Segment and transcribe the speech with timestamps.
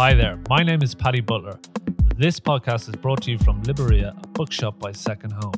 [0.00, 1.58] Hi there, my name is Paddy Butler.
[2.16, 5.52] This podcast is brought to you from Libreria, a bookshop by Second Home.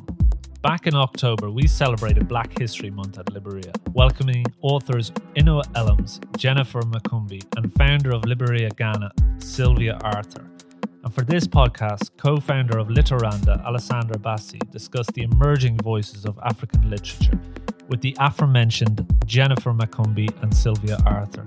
[0.63, 6.81] Back in October, we celebrated Black History Month at Libreria, welcoming authors Inua Ellams, Jennifer
[6.81, 10.49] Makumbi, and founder of Libreria Ghana, Sylvia Arthur.
[11.03, 16.39] And for this podcast, co founder of Literanda, Alessandra Bassey, discussed the emerging voices of
[16.43, 17.39] African literature
[17.89, 21.43] with the aforementioned Jennifer Makumbi and Sylvia Arthur.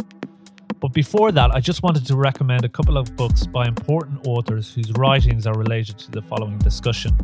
[0.80, 4.72] But before that, I just wanted to recommend a couple of books by important authors
[4.74, 7.16] whose writings are related to the following discussion.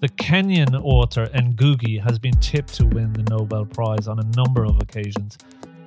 [0.00, 4.64] The Kenyan author Ngugi has been tipped to win the Nobel Prize on a number
[4.64, 5.36] of occasions,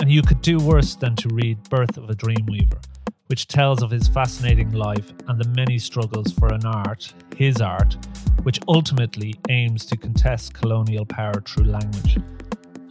[0.01, 2.83] and you could do worse than to read Birth of a Dreamweaver,
[3.27, 7.95] which tells of his fascinating life and the many struggles for an art, his art,
[8.43, 12.17] which ultimately aims to contest colonial power through language.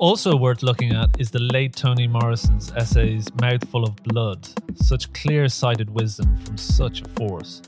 [0.00, 5.46] Also worth looking at is the late Toni Morrison's essays Mouthful of Blood, such clear
[5.46, 7.60] sighted wisdom from such a force.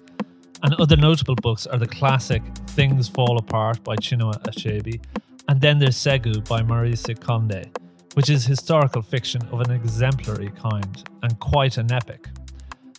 [0.62, 4.98] And other notable books are the classic Things Fall Apart by Chinua Achebe,
[5.46, 7.68] and then there's Segu by Maryse Condé,
[8.14, 12.28] which is historical fiction of an exemplary kind and quite an epic.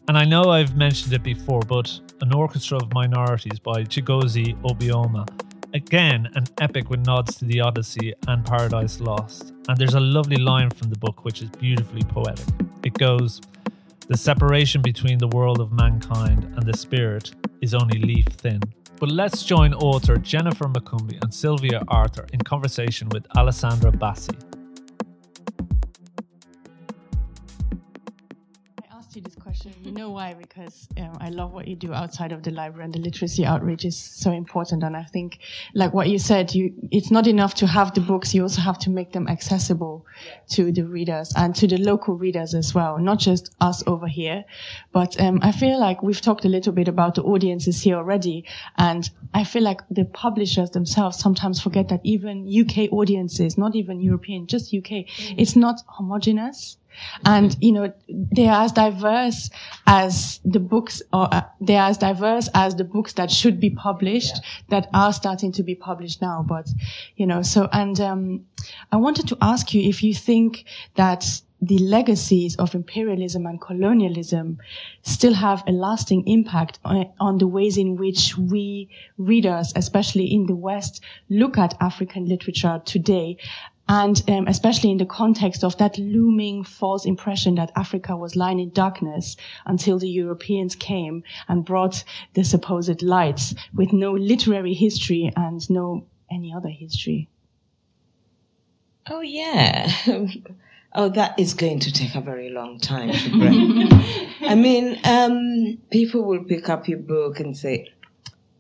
[0.08, 5.28] And I know I've mentioned it before, but An Orchestra of Minorities by Chigozie Obioma,
[5.74, 9.54] again an epic with nods to the Odyssey and Paradise Lost.
[9.68, 12.46] And there's a lovely line from the book which is beautifully poetic.
[12.84, 13.42] It goes,
[14.08, 18.62] the separation between the world of mankind and the spirit is only leaf thin.
[19.00, 24.53] But let's join author Jennifer Makumbi and Sylvia Arthur in conversation with Alessandra Bassey.
[29.83, 30.33] You know why?
[30.33, 33.86] Because um, I love what you do outside of the library, and the literacy outreach
[33.86, 34.83] is so important.
[34.83, 35.39] And I think,
[35.73, 38.78] like what you said, you it's not enough to have the books; you also have
[38.80, 40.05] to make them accessible
[40.50, 44.44] to the readers and to the local readers as well, not just us over here.
[44.92, 48.45] But um, I feel like we've talked a little bit about the audiences here already,
[48.77, 54.02] and I feel like the publishers themselves sometimes forget that even UK audiences, not even
[54.02, 55.36] European, just UK, mm.
[55.38, 56.77] it's not homogenous
[57.26, 59.49] and, you know, they are as diverse
[59.87, 63.70] as the books, or uh, they are as diverse as the books that should be
[63.70, 64.42] published, yeah.
[64.70, 66.45] that are starting to be published now.
[66.48, 66.70] But,
[67.15, 68.45] you know, so, and, um,
[68.92, 70.65] I wanted to ask you if you think
[70.95, 74.59] that the legacies of imperialism and colonialism
[75.03, 80.45] still have a lasting impact on, on, the ways in which we readers, especially in
[80.45, 83.37] the West, look at African literature today
[83.88, 88.60] and um, especially in the context of that looming false impression that Africa was lying
[88.60, 89.36] in darkness
[89.66, 96.05] until the Europeans came and brought the supposed lights with no literary history and no
[96.32, 97.27] any other history.
[99.10, 99.92] Oh yeah.
[100.95, 104.50] oh, that is going to take a very long time to break.
[104.50, 107.89] I mean, um, people will pick up your book and say,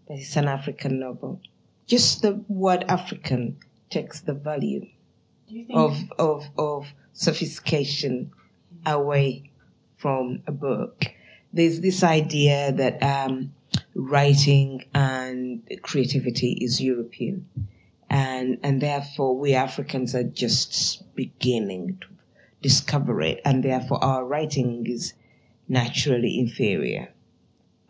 [0.07, 1.39] it's an African novel.
[1.87, 3.57] Just the word African
[3.89, 4.85] takes the value
[5.71, 8.31] of, of, of sophistication
[8.85, 9.51] away
[9.97, 11.05] from a book.
[11.51, 13.53] There's this idea that um,
[13.95, 17.47] writing and creativity is European,
[18.09, 22.07] and and therefore we Africans are just beginning to
[22.61, 25.13] discover it, and therefore our writing is
[25.67, 27.13] naturally inferior.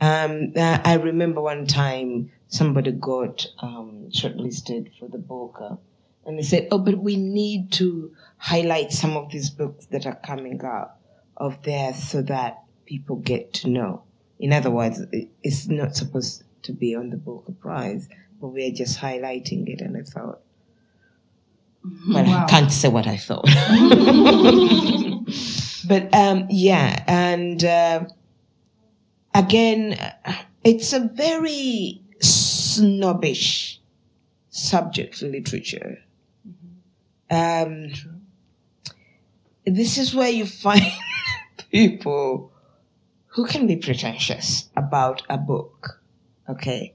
[0.01, 5.77] Um, I remember one time somebody got um, shortlisted for the Booker
[6.25, 10.16] and they said, oh, but we need to highlight some of these books that are
[10.16, 10.95] coming out
[11.38, 14.03] of there so that people get to know.
[14.39, 15.01] In other words,
[15.44, 18.07] it's not supposed to be on the Booker Prize,
[18.39, 19.81] but we're just highlighting it.
[19.81, 20.39] And I thought,
[22.07, 22.45] well, wow.
[22.45, 23.45] I can't say what I thought.
[25.88, 28.06] but um, yeah, and uh,
[29.33, 29.97] again,
[30.63, 33.81] it's a very snobbish
[34.50, 36.02] subject literature
[37.33, 37.91] um,
[39.66, 40.83] this is where you find
[41.71, 42.51] people
[43.27, 46.01] who can be pretentious about a book.
[46.47, 46.94] Okay.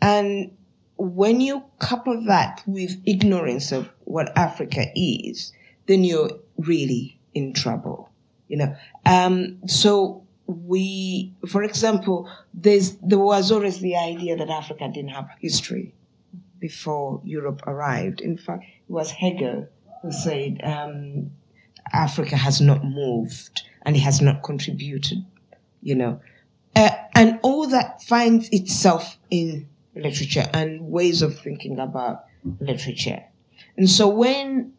[0.00, 0.56] And
[0.96, 5.52] when you couple that with ignorance of what Africa is,
[5.86, 8.10] then you're really in trouble.
[8.48, 14.90] You know, um, so we, for example, there's, there was always the idea that Africa
[14.92, 15.94] didn't have history
[16.58, 18.20] before Europe arrived.
[18.20, 19.68] In fact, was Hegel
[20.02, 21.30] who said um,
[21.92, 25.24] Africa has not moved and it has not contributed,
[25.82, 26.20] you know.
[26.76, 32.24] Uh, and all that finds itself in literature and ways of thinking about
[32.60, 33.24] literature.
[33.76, 34.72] And so when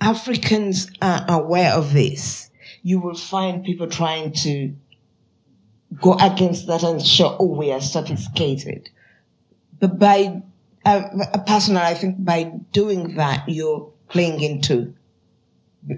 [0.00, 2.50] Africans are aware of this,
[2.82, 4.74] you will find people trying to
[6.00, 8.90] go against that and show, oh, we are sophisticated.
[9.78, 10.42] But by,
[10.84, 11.02] uh,
[11.46, 14.94] personally, I think by doing that, you're playing into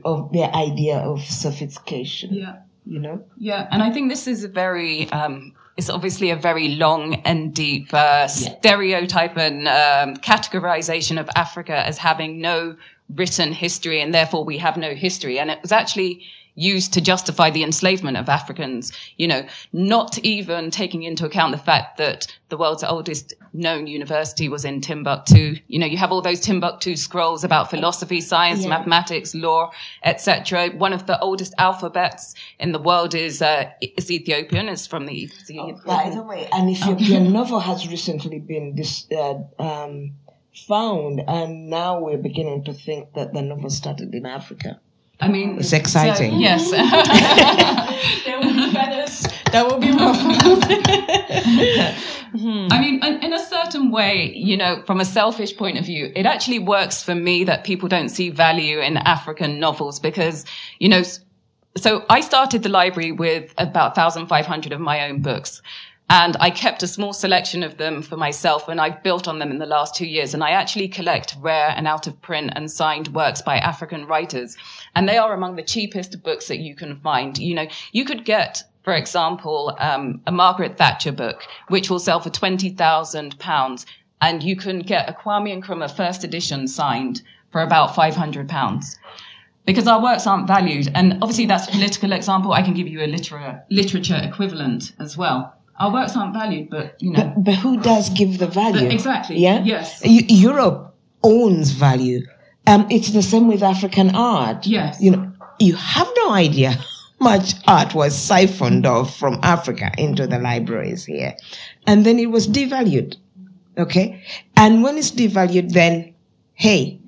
[0.04, 2.34] of the idea of sophistication.
[2.34, 2.56] Yeah.
[2.84, 3.24] You know?
[3.36, 3.68] Yeah.
[3.70, 7.92] And I think this is a very, um, it's obviously a very long and deep
[7.94, 12.76] uh, stereotype and um, categorization of Africa as having no
[13.14, 15.38] written history and therefore we have no history.
[15.38, 16.24] And it was actually
[16.54, 21.58] used to justify the enslavement of Africans, you know, not even taking into account the
[21.58, 25.56] fact that the world's oldest known university was in Timbuktu.
[25.68, 28.68] You know, you have all those Timbuktu scrolls about philosophy, science, yeah.
[28.68, 29.72] mathematics, law,
[30.04, 30.70] etc.
[30.70, 34.68] One of the oldest alphabets in the world is, uh, is Ethiopian.
[34.68, 35.80] It's from the Ethiopian.
[35.84, 40.12] Oh, by the way, an Ethiopian novel has recently been this, uh, um,
[40.68, 44.80] found, and now we're beginning to think that the novel started in Africa.
[45.20, 46.32] I mean, it's exciting.
[46.32, 46.70] So, yes.
[48.24, 49.26] there will be feathers.
[49.52, 50.14] That will be more
[52.32, 52.68] hmm.
[52.70, 56.26] I mean, in a certain way, you know, from a selfish point of view, it
[56.26, 60.44] actually works for me that people don't see value in African novels because,
[60.78, 61.02] you know,
[61.76, 65.62] so I started the library with about 1,500 of my own books.
[66.10, 69.50] And I kept a small selection of them for myself and I've built on them
[69.50, 70.34] in the last two years.
[70.34, 74.56] And I actually collect rare and out of print and signed works by African writers.
[74.94, 77.38] And they are among the cheapest books that you can find.
[77.38, 82.18] You know, you could get for example, um, a Margaret Thatcher book, which will sell
[82.18, 83.86] for £20,000.
[84.20, 87.22] And you can get a Kwame Nkrumah first edition signed
[87.52, 88.96] for about £500
[89.66, 90.90] because our works aren't valued.
[90.96, 92.52] And obviously that's a political example.
[92.52, 97.00] I can give you a literature, literature equivalent as well our works aren't valued, but
[97.02, 97.32] you know.
[97.34, 98.82] But, but who does give the value?
[98.82, 99.38] But exactly.
[99.38, 99.62] Yeah.
[99.64, 100.00] Yes.
[100.04, 102.26] Europe owns value.
[102.66, 104.66] Um, it's the same with African art.
[104.66, 105.00] Yes.
[105.00, 106.86] You know, you have no idea how
[107.20, 111.34] much art was siphoned off from Africa into the libraries here,
[111.86, 113.16] and then it was devalued.
[113.78, 114.22] Okay,
[114.56, 116.14] and when it's devalued, then
[116.54, 117.00] hey,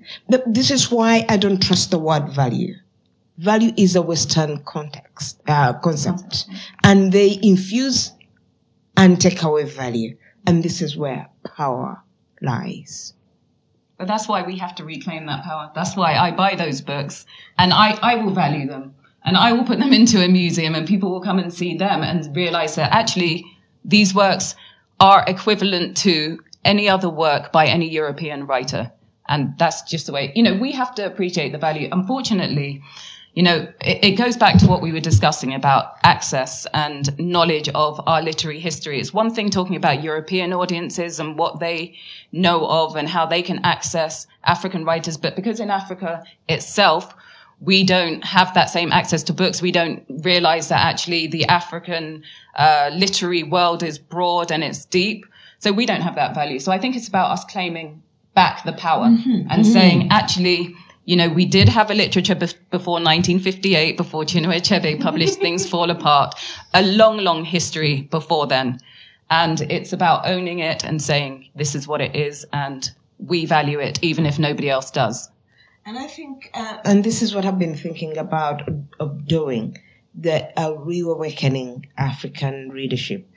[0.47, 2.75] this is why I don't trust the word value.
[3.39, 6.47] Value is a Western context uh, concept,
[6.83, 8.13] and they infuse
[8.97, 10.17] and take away value.
[10.47, 12.01] And this is where power
[12.43, 13.15] lies.
[13.97, 15.71] But that's why we have to reclaim that power.
[15.75, 17.27] That's why I buy those books
[17.59, 18.95] and I, I will value them
[19.25, 22.03] and I will put them into a museum and people will come and see them
[22.03, 23.45] and realize that actually
[23.85, 24.57] these works
[25.01, 28.91] are equivalent to any other work by any European writer.
[29.29, 31.89] And that's just the way, you know, we have to appreciate the value.
[31.91, 32.83] Unfortunately,
[33.35, 37.69] you know, it, it, goes back to what we were discussing about access and knowledge
[37.71, 39.01] of our literary history.
[39.01, 41.97] It's one thing talking about European audiences and what they
[42.31, 47.13] know of and how they can access African writers, but because in Africa itself,
[47.61, 49.61] we don't have that same access to books.
[49.61, 52.23] We don't realize that actually the African
[52.57, 55.27] uh, literary world is broad and it's deep.
[55.59, 56.59] So we don't have that value.
[56.59, 58.03] So I think it's about us claiming
[58.35, 59.49] back the power mm-hmm.
[59.51, 59.73] and mm-hmm.
[59.73, 65.01] saying, actually, you know, we did have a literature be- before 1958, before Chinua Achebe
[65.01, 66.35] published Things Fall Apart,
[66.75, 68.81] a long, long history before then.
[69.31, 73.79] And it's about owning it and saying, this is what it is, and we value
[73.79, 75.31] it, even if nobody else does.
[75.87, 78.69] And I think, uh, and this is what I've been thinking about
[78.99, 79.79] of doing,
[80.17, 83.31] that uh, reawakening African readership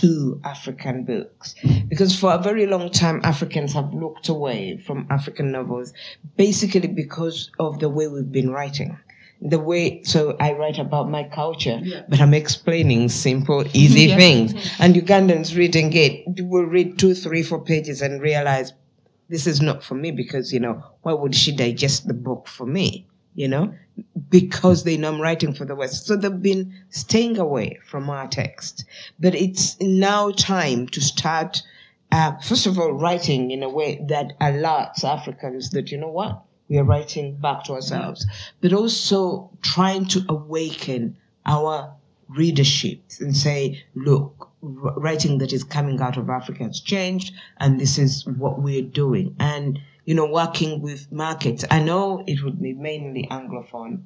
[0.00, 1.54] to African books.
[1.88, 5.92] Because for a very long time, Africans have looked away from African novels,
[6.36, 8.98] basically because of the way we've been writing.
[9.42, 12.02] The way, so I write about my culture, yeah.
[12.08, 14.16] but I'm explaining simple, easy yeah.
[14.16, 14.54] things.
[14.78, 18.72] And Ugandans reading it will read two, three, four pages and realize
[19.28, 22.66] this is not for me because, you know, why would she digest the book for
[22.66, 23.08] me?
[23.34, 23.74] You know?
[24.28, 26.06] because they know I'm writing for the West.
[26.06, 28.84] So they've been staying away from our text.
[29.20, 31.62] But it's now time to start,
[32.10, 36.42] uh, first of all, writing in a way that alerts Africans that, you know what,
[36.68, 38.26] we are writing back to ourselves,
[38.60, 41.92] but also trying to awaken our
[42.30, 47.98] readership and say, look, writing that is coming out of Africa has changed and this
[47.98, 49.36] is what we're doing.
[49.38, 51.64] And you know, working with markets.
[51.70, 54.04] I know it would be mainly Anglophone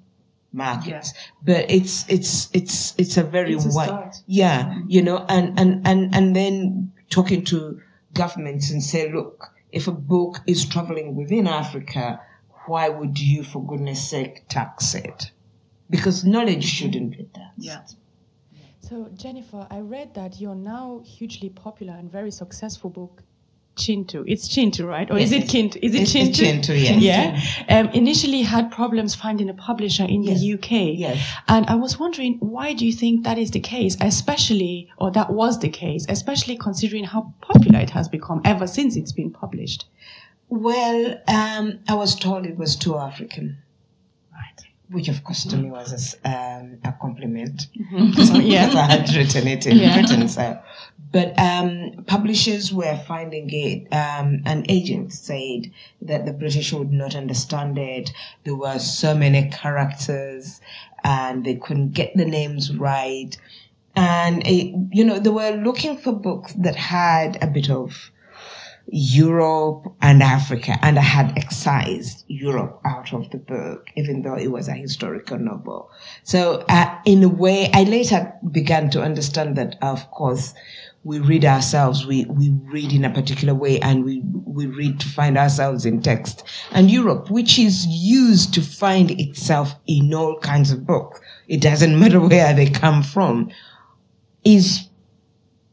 [0.53, 1.23] markets, yeah.
[1.45, 4.81] but it's, it's, it's, it's a very it's a wide, yeah, mm-hmm.
[4.89, 7.81] you know, and, and, and, and then talking to
[8.15, 12.21] governments and say, look, if a book is traveling within Africa,
[12.67, 15.31] why would you, for goodness sake, tax it?
[15.89, 17.53] Because knowledge shouldn't be taxed.
[17.59, 17.83] Yeah.
[18.81, 23.23] So, Jennifer, I read that your now hugely popular and very successful book
[23.77, 24.25] Chintu.
[24.27, 25.11] It's Chintu, right?
[25.11, 25.77] Or Yes, is it Kintu?
[25.83, 26.29] Is it it's- Chintu?
[26.29, 27.03] it's Chintu, yes.
[27.69, 27.79] Yeah.
[27.79, 30.41] Um, initially had problems finding a publisher in Yes.
[30.41, 30.93] the UK.
[30.93, 31.19] Yes.
[31.49, 35.33] And I was wondering, why do you think that is the case, especially, or that
[35.33, 39.85] was the case, especially considering how popular it has become ever since it's been published?
[40.49, 43.59] Well, um, I was told it was too African.
[44.91, 47.67] Which of course to me was a, um, a compliment.
[48.17, 48.67] So, yeah.
[48.67, 49.95] because I had written it in Yeah.
[49.95, 50.29] Britain.
[50.29, 50.59] So,
[51.13, 55.71] but um, publishers were finding it, um, and agents said
[56.03, 58.11] that the British would not understand it.
[58.45, 60.61] There were so many characters,
[61.05, 63.37] and they couldn't get the names right.
[63.95, 68.11] And it, you know, they were looking for books that had a bit of
[68.89, 74.53] Europe and Africa, and I had excised Europe out of the book, even though it
[74.53, 75.91] was a historical novel.
[76.23, 80.55] So, uh, in a way, I later began to understand that, of course,
[81.03, 85.09] we read ourselves, we, we read in a particular way, and we, we read to
[85.09, 86.45] find ourselves in text.
[86.71, 91.99] And Europe, which is used to find itself in all kinds of books, it doesn't
[92.01, 93.51] matter where they come from,
[94.45, 94.89] is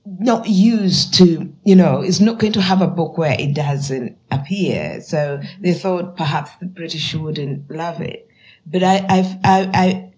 [0.06, 4.18] not used to, you know, is not going to have a book where it doesn't
[4.32, 5.02] appear.
[5.02, 8.28] So they thought perhaps the British wouldn't love it.
[8.66, 10.14] But I, I've, I, I,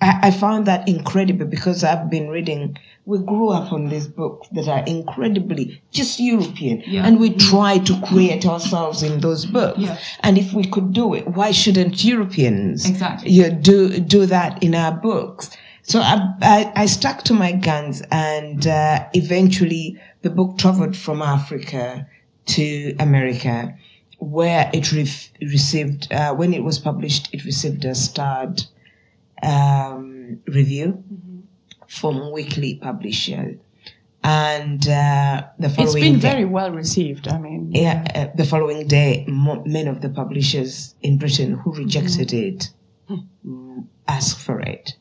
[0.00, 2.76] I I found that incredible because I've been reading,
[3.06, 6.82] we grew up on these books that are incredibly just European.
[6.86, 7.06] Yeah.
[7.06, 9.78] And we try to create ourselves in those books.
[9.78, 9.98] Yeah.
[10.20, 13.30] And if we could do it, why shouldn't Europeans Exactly.
[13.30, 15.50] you do, do that in our books?
[15.88, 21.22] So I, I, I stuck to my guns and uh, eventually the book traveled from
[21.22, 22.08] Africa
[22.46, 23.76] to America
[24.18, 25.08] where it re-
[25.42, 28.64] received, uh, when it was published, it received a starred
[29.42, 31.04] um, review
[31.86, 33.56] from Weekly Publisher.
[34.24, 37.28] And uh, the following It's been day- very well received.
[37.28, 41.72] I mean, yeah, uh, the following day, mo- many of the publishers in Britain who
[41.74, 42.70] rejected it
[43.08, 44.96] mm, asked for it.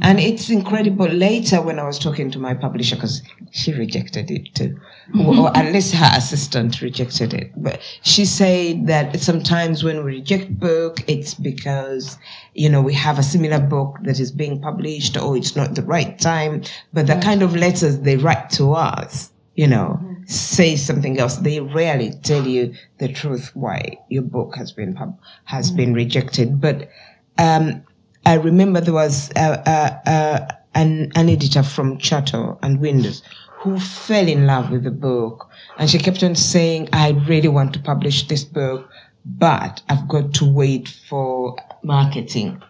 [0.00, 1.08] And it's incredible.
[1.08, 4.78] Later, when I was talking to my publisher, because she rejected it too,
[5.12, 5.20] mm-hmm.
[5.20, 7.50] or, or at least her assistant rejected it.
[7.56, 12.16] But she said that sometimes when we reject book, it's because
[12.54, 15.82] you know we have a similar book that is being published, or it's not the
[15.82, 16.62] right time.
[16.92, 20.24] But the kind of letters they write to us, you know, mm-hmm.
[20.26, 21.38] say something else.
[21.38, 25.76] They rarely tell you the truth why your book has been pub- has mm-hmm.
[25.76, 26.60] been rejected.
[26.60, 26.88] But
[27.36, 27.82] um,
[28.28, 33.22] I remember there was uh, uh, uh, an, an editor from Chatto and Windus
[33.60, 35.48] who fell in love with the book.
[35.78, 38.86] And she kept on saying, I really want to publish this book,
[39.24, 42.62] but I've got to wait for marketing.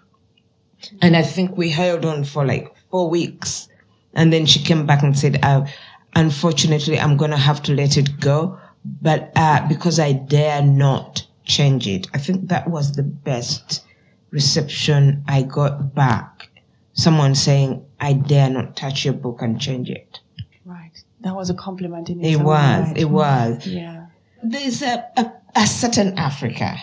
[1.02, 3.68] And I think we held on for like four weeks.
[4.14, 5.66] And then she came back and said, uh,
[6.14, 8.60] unfortunately, I'm going to have to let it go.
[9.02, 13.82] But uh, because I dare not change it, I think that was the best
[14.30, 16.50] reception I got back.
[16.92, 20.20] Someone saying, I dare not touch your book and change it.
[20.64, 20.90] right.
[21.20, 22.40] That was a compliment in itself.
[22.40, 22.98] It was, right.
[22.98, 23.66] it was.
[23.66, 24.06] Yeah.
[24.42, 26.76] There's a, a, a certain Africa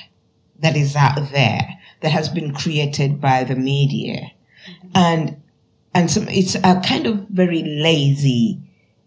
[0.60, 4.32] that is out there that has been created by the media.
[4.94, 5.42] And,
[5.94, 8.62] and some, it's a kind of very lazy,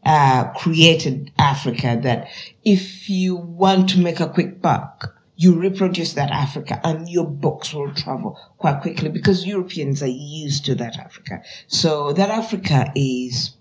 [0.05, 2.29] uh, created Africa that
[2.65, 7.73] if you want to make a quick buck, you reproduce that Africa and your books
[7.73, 11.41] will travel quite quickly because Europeans are used to that Africa.
[11.69, 13.53] So that Africa is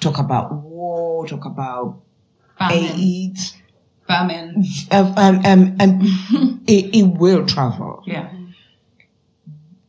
[0.00, 2.00] talk about war, talk about
[2.58, 2.98] Famine.
[2.98, 3.54] AIDS,
[4.06, 4.64] Famine.
[4.90, 8.02] um, um, um, um, it, it will travel.
[8.06, 8.32] Yeah.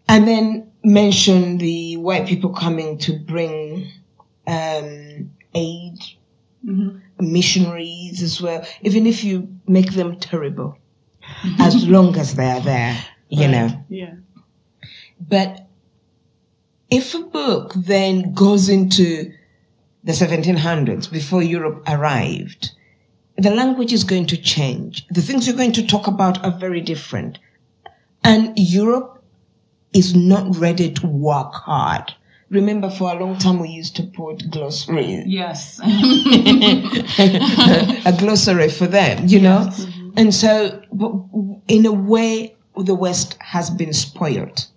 [0.09, 3.89] And then mention the white people coming to bring
[4.45, 5.97] um, aid,
[7.21, 10.77] missionaries as well, even if you make them terrible,
[11.59, 12.97] as long as they're there,
[13.29, 13.83] you know.
[13.89, 14.15] Yeah.
[15.19, 15.67] But
[16.89, 19.31] if a book then goes into
[20.03, 22.71] the 1700s before Europe arrived,
[23.37, 25.05] the language is going to change.
[25.09, 27.37] The things you're going to talk about are very different.
[28.23, 29.23] And Europe
[29.93, 32.13] is not ready to work hard.
[32.49, 35.79] Remember, for a long time, we used to put glossaries Yes.
[38.05, 39.69] a glossary for them, you know?
[40.15, 40.81] And so,
[41.67, 44.67] in a way, the West has been spoiled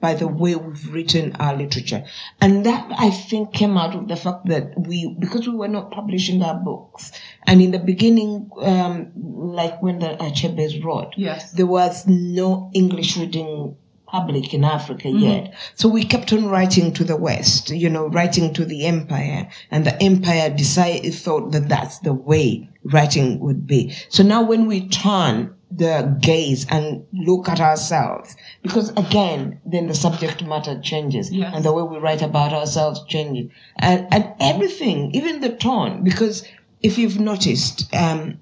[0.00, 2.04] by the way we've written our literature.
[2.40, 5.90] And that, I think, came out of the fact that we, because we were not
[5.90, 7.10] publishing our books,
[7.48, 11.50] and in the beginning, um, like when the Achebes wrote, Yes.
[11.52, 13.76] there was no English reading
[14.08, 15.18] public in Africa mm-hmm.
[15.18, 15.54] yet.
[15.74, 19.86] So we kept on writing to the West, you know, writing to the empire and
[19.86, 23.94] the empire decided, thought that that's the way writing would be.
[24.08, 29.94] So now when we turn the gaze and look at ourselves, because again, then the
[29.94, 31.52] subject matter changes yes.
[31.54, 36.48] and the way we write about ourselves changes and, and everything, even the tone, because
[36.82, 38.38] if you've noticed, um,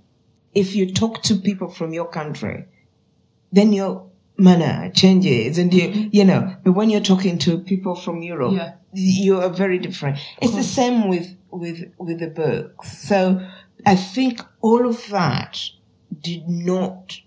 [0.54, 2.64] if you talk to people from your country,
[3.52, 4.06] then your
[4.38, 6.08] manner changes and you mm-hmm.
[6.12, 8.74] you know but when you're talking to people from europe yeah.
[8.92, 13.40] you are very different it's the same with with with the books so
[13.86, 15.58] i think all of that
[16.20, 17.18] did not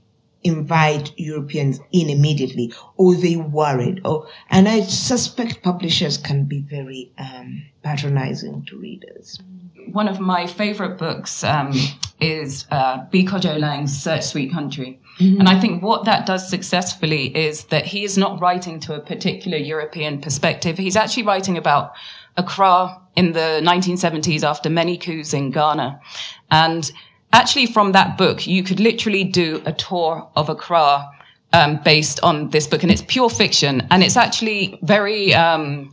[0.44, 7.12] invite europeans in immediately or they worried or and i suspect publishers can be very
[7.18, 9.40] um, patronizing to readers
[9.92, 11.74] one of my favorite books um,
[12.22, 13.26] is uh, B.
[13.26, 15.40] Kojo Laing's search sweet country Mm-hmm.
[15.40, 19.02] And I think what that does successfully is that he is not writing to a
[19.02, 20.78] particular European perspective.
[20.78, 21.92] He's actually writing about
[22.38, 26.00] Accra in the 1970s after many coups in Ghana.
[26.50, 26.90] And
[27.34, 31.10] actually from that book, you could literally do a tour of Accra
[31.54, 35.92] um, based on this book and it's pure fiction and it's actually very um,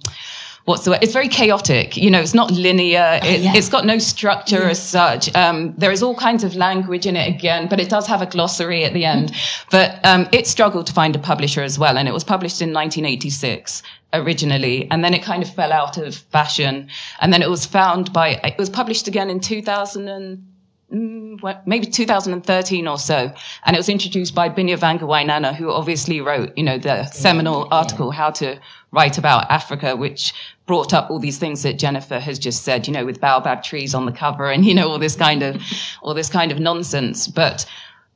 [0.66, 0.98] what's the word?
[1.02, 1.96] It's very chaotic.
[1.96, 3.20] You know, it's not linear.
[3.22, 4.70] Oh, it, has got no structure yeah.
[4.70, 5.34] as such.
[5.34, 8.26] Um, there is all kinds of language in it again, but it does have a
[8.26, 9.32] glossary at the end.
[9.70, 12.72] but um, it struggled to find a publisher as well, and it was published in
[12.72, 16.88] 1986 originally, and then it kind of fell out of fashion,
[17.20, 18.40] and then it was found by.
[18.44, 20.44] It was published again in 2000.
[20.92, 23.32] Mm, maybe 2013 or so.
[23.64, 28.12] And it was introduced by Binyavanga Wainaina, who obviously wrote, you know, the seminal article,
[28.12, 28.60] How to
[28.92, 30.32] Write About Africa, which
[30.66, 33.94] brought up all these things that Jennifer has just said, you know, with baobab trees
[33.94, 35.60] on the cover and, you know, all this kind of,
[36.02, 37.26] all this kind of nonsense.
[37.26, 37.66] But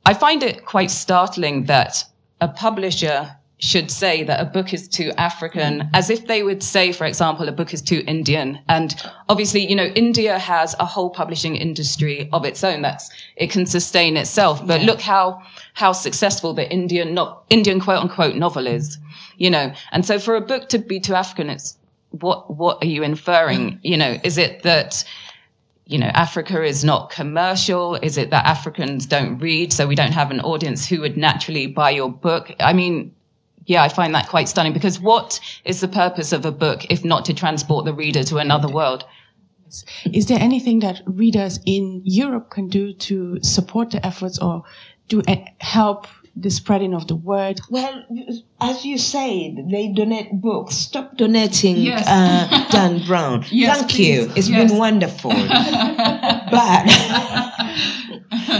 [0.05, 2.05] I find it quite startling that
[2.39, 6.91] a publisher should say that a book is too African, as if they would say,
[6.91, 8.59] for example, a book is too Indian.
[8.67, 8.95] And
[9.29, 12.81] obviously, you know, India has a whole publishing industry of its own.
[12.81, 14.65] That's, it can sustain itself.
[14.65, 14.87] But yeah.
[14.87, 15.43] look how,
[15.75, 18.97] how successful the Indian, no, Indian quote unquote novel is,
[19.37, 19.71] you know.
[19.91, 21.77] And so for a book to be too African, it's,
[22.11, 23.71] what what are you inferring?
[23.71, 23.79] Mm.
[23.83, 25.03] You know, is it that
[25.85, 27.95] you know Africa is not commercial?
[27.95, 31.67] Is it that Africans don't read, so we don't have an audience who would naturally
[31.67, 32.53] buy your book?
[32.59, 33.15] I mean,
[33.71, 37.05] yeah, I find that quite stunning because what is the purpose of a book if
[37.05, 39.05] not to transport the reader to another world?
[40.11, 44.63] Is there anything that readers in Europe can do to support the efforts or
[45.07, 45.21] do
[45.59, 47.61] help the spreading of the word?
[47.69, 48.03] Well,
[48.59, 50.75] as you said, they donate books.
[50.75, 52.05] Stop donating yes.
[52.05, 53.45] uh, Dan Brown.
[53.51, 54.07] yes, Thank please.
[54.07, 54.31] you.
[54.35, 54.69] It's yes.
[54.69, 55.31] been wonderful.
[56.51, 56.83] but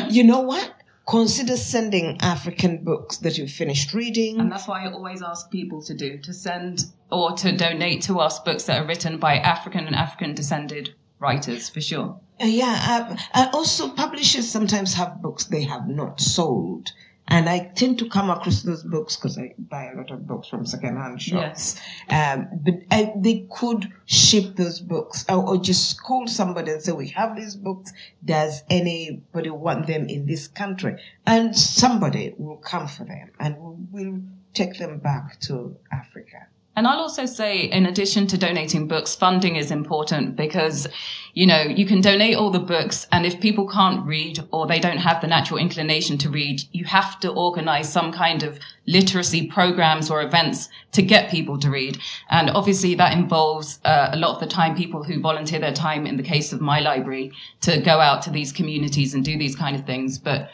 [0.10, 0.72] you know what?
[1.08, 4.40] Consider sending African books that you've finished reading.
[4.40, 8.20] And that's why I always ask people to do, to send or to donate to
[8.20, 12.20] us books that are written by African and African descended writers, for sure.
[12.42, 13.08] Uh, yeah.
[13.10, 16.92] Uh, uh, also, publishers sometimes have books they have not sold
[17.32, 20.50] and I tend to come across those books because I buy a lot of books
[20.50, 21.80] from secondhand shops.
[22.10, 22.36] Yes.
[22.36, 26.92] Um, but I, they could ship those books or, or, just call somebody and say,
[26.92, 27.94] we have these books.
[28.24, 31.02] Does anybody want them in this country?
[31.26, 33.56] And somebody will come for them and
[33.92, 34.22] we'll
[34.54, 36.48] take them back to Africa.
[36.78, 40.88] And I'll also say, in addition to donating books, funding is important because,
[41.34, 43.08] you know, you can donate all the books.
[43.12, 46.86] And if people can't read or they don't have the natural inclination to read, you
[46.86, 48.58] have to organize some kind of
[48.88, 51.98] literacy programs or events to get people to read.
[52.30, 56.08] And obviously that involves uh, a lot of the time people who volunteer their time
[56.08, 59.58] in the case of my library to go out to these communities and do these
[59.58, 60.18] kind of things.
[60.18, 60.50] But,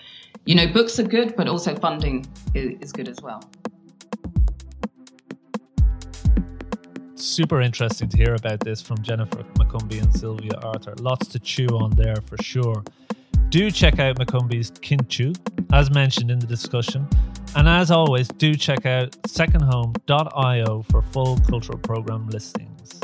[0.45, 2.25] you know, books are good, but also funding
[2.55, 3.43] is, is good as well.
[7.25, 10.93] Super interesting to hear about this from Jennifer Makumbi and Sylvia Arthur.
[10.99, 12.83] Lots to chew on there for sure.
[13.49, 15.35] Do check out Makumbi's Kintu,
[15.73, 17.07] as mentioned in the discussion.
[17.55, 22.99] And as always, do check out secondhome.io for full cultural program listings.